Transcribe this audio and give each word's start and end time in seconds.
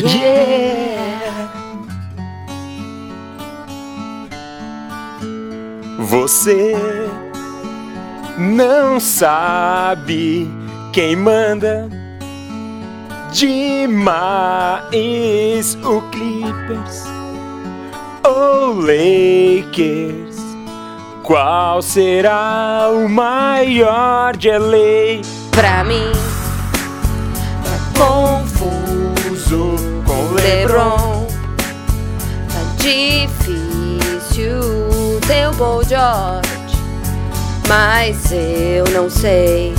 Yeah. 0.00 1.48
Você 6.00 6.74
não 8.36 8.98
sabe 8.98 10.50
quem 10.92 11.14
manda 11.16 11.88
demais 13.32 14.04
o 15.84 16.00
Clippers 16.10 17.04
ou 18.24 18.74
Lakers. 18.80 20.34
Qual 21.22 21.80
será 21.80 22.90
o 22.92 23.08
maior 23.08 24.36
de 24.36 24.50
LA? 24.50 25.22
Pra 25.52 25.84
mim, 25.84 26.10
Tá 27.64 27.78
confuso 27.98 28.43
LeBron. 30.44 31.26
Tá 32.48 32.60
difícil 32.76 34.60
ter 35.26 35.48
o 35.48 35.54
Paul 35.54 35.82
George, 35.82 36.76
mas 37.66 38.30
eu 38.30 38.84
não 38.92 39.08
sei 39.08 39.74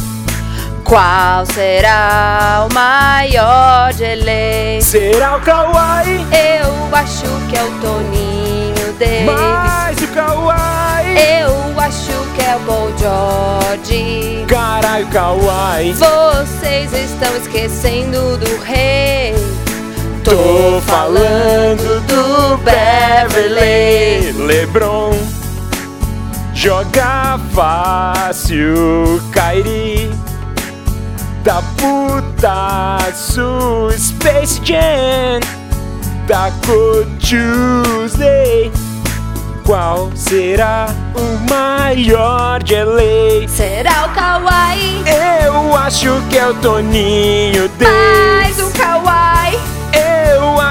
qual 0.83 1.45
será 1.45 2.65
o 2.67 2.73
maior 2.73 3.93
de 3.93 4.15
LA. 4.15 4.81
Será 4.81 5.37
o 5.37 5.41
Kawhi? 5.41 6.25
Eu 6.31 6.95
acho 6.95 7.27
que 7.47 7.57
é 7.57 7.63
o 7.63 7.71
Toninho 7.79 8.93
Davis. 8.97 9.25
Mais 9.25 10.01
o 10.01 10.07
Kawhi? 10.07 11.15
Eu 11.41 11.79
acho 11.79 12.11
que 12.35 12.41
é 12.43 12.55
o 12.55 12.59
Paul 12.61 12.91
George. 12.97 14.45
Caralho, 14.47 15.05
Kawhi. 15.09 15.93
Vocês 15.93 16.91
estão 16.91 17.35
esquecendo 17.37 18.37
do 18.37 18.63
rei. 18.63 18.64
Tô 20.35 20.81
falando 20.81 22.01
do 22.07 22.57
Beverly 22.57 24.33
LeBron 24.33 25.17
Joga 26.53 27.39
fácil, 27.53 29.21
Kyrie 29.31 30.11
Da 31.41 31.61
putaço 31.77 33.47
Space 33.97 34.59
Jam 34.61 35.39
Taco 36.27 37.05
Tuesday 37.21 38.73
Qual 39.65 40.11
será 40.15 40.87
o 41.15 41.49
maior 41.49 42.61
de 42.61 42.75
LA? 42.75 43.47
Será 43.47 44.05
o 44.05 44.09
Kawhi? 44.09 45.01
Eu 45.45 45.73
acho 45.77 46.21
que 46.29 46.37
é 46.37 46.45
o 46.45 46.53
Toninho 46.55 47.71
Mais 47.79 48.59
um 48.59 48.69
Kawhi. 48.71 49.34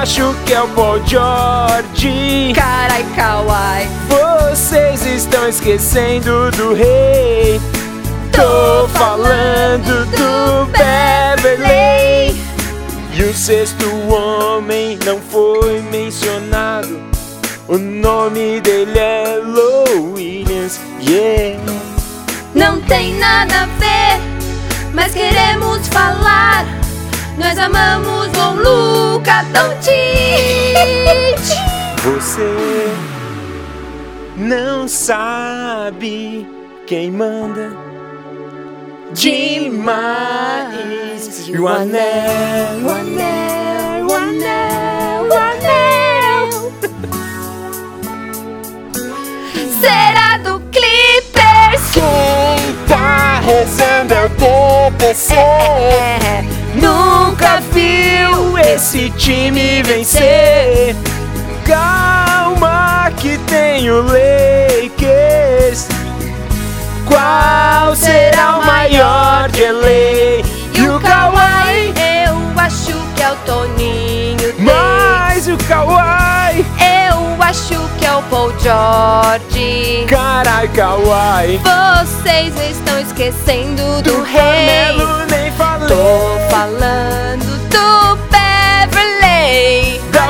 Acho 0.05 0.35
que 0.45 0.53
é 0.53 0.61
o 0.61 0.67
Paul 0.67 1.03
George. 1.03 2.53
Carai, 2.53 3.03
Kawhi. 3.15 3.89
Vocês 4.07 5.03
estão 5.03 5.49
esquecendo 5.49 6.51
do 6.51 6.75
rei. 6.75 7.59
Tô 8.31 8.87
falando 8.89 10.05
do 10.11 10.67
Beverly. 10.67 12.39
E 13.15 13.23
o 13.23 13.33
sexto 13.33 13.87
homem 14.07 14.99
não 15.03 15.19
foi 15.19 15.81
mencionado. 15.81 17.01
O 17.67 17.75
nome 17.79 18.61
dele 18.61 18.99
é 18.99 19.41
Low 19.43 20.13
Williams. 20.13 20.79
Yeah. 21.01 21.59
Não 22.53 22.79
tem 22.81 23.15
nada 23.15 23.63
a 23.63 23.65
ver, 23.65 24.21
mas 24.93 25.15
queremos 25.15 25.87
falar. 25.87 26.63
Nós 27.39 27.57
amamos 27.57 28.29
o 28.37 28.51
Luca 28.53 29.24
Doncic. 29.43 29.95
Você 32.03 32.91
não 34.37 34.87
sabe 34.87 36.47
quem 36.87 37.11
manda 37.11 37.71
demais. 39.13 39.85
E 41.47 41.57
o 41.57 41.67
anel, 41.67 42.79
o 42.83 42.89
anel, 42.89 44.07
o 44.07 44.13
anel, 44.13 45.25
o 45.29 45.33
anel. 45.33 46.71
Será 49.81 50.37
do 50.37 50.59
Clippers? 50.71 51.91
Quem 51.93 52.75
tá 52.87 53.39
rezando 53.39 54.13
é 54.13 54.25
o 54.25 54.29
TPC. 54.29 55.35
Nunca 55.35 56.41
viu 56.41 56.54
esse 59.05 59.09
time 59.11 59.83
vencer. 59.83 60.95
Calma 61.63 63.11
que 63.17 63.37
tem 63.39 63.89
o 63.89 64.01
Lakers. 64.01 65.87
Qual 67.05 67.95
será 67.95 68.57
o 68.57 68.65
maior 68.65 69.49
de 69.49 69.71
LA? 69.71 70.43
E 70.73 70.89
o 70.89 70.99
Kawhi, 70.99 71.93
Eu 72.25 72.59
acho 72.59 72.93
que 73.15 73.21
é 73.21 73.31
o 73.31 73.35
Toninho 73.45 74.55
mais 74.59 75.47
o 75.47 75.57
Kawhi. 75.67 76.65
Eu 77.09 77.41
acho 77.43 77.89
que 77.99 78.05
é 78.05 78.13
o 78.13 78.21
Paul 78.23 78.51
George. 78.59 80.05
Carai, 80.07 80.67
Kawhi. 80.69 81.59
Vocês 81.59 82.53
estão 82.71 82.99
esquecendo 82.99 84.01
do, 84.01 84.11
Do 84.11 84.23
rei. 84.23 84.87
Carmelo 84.87 85.25
nem 85.29 85.51
falei. 85.51 85.87
Tô 85.87 86.49
falando 86.49 87.69
do 87.69 88.04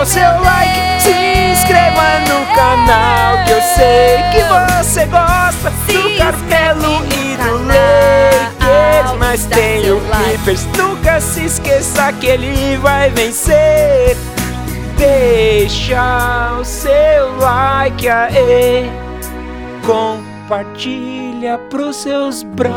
o 0.05 0.07
seu 0.07 0.39
like, 0.41 1.01
se 1.01 1.09
inscreva 1.51 2.19
no 2.29 2.45
canal 2.53 3.43
Que 3.43 3.51
eu 3.53 3.61
sei 3.61 4.17
que 4.31 4.43
você 4.43 5.05
gosta 5.07 5.71
do 5.87 6.17
Carmelo 6.17 7.03
e 7.07 7.35
do 7.37 7.53
Lakers 7.65 9.17
Mas 9.17 9.45
tem 9.45 9.91
o. 9.91 9.99
Clippers 9.99 10.65
Nunca 10.77 11.19
se 11.19 11.45
esqueça 11.45 12.13
que 12.13 12.27
ele 12.27 12.77
vai 12.77 13.09
vencer. 13.09 14.15
Deixa 14.97 16.55
o 16.59 16.63
seu 16.63 17.37
like 17.37 18.07
aí. 18.07 18.89
Compartilha 19.85 21.57
pros 21.69 21.97
seus 21.97 22.43
brothers 22.43 22.75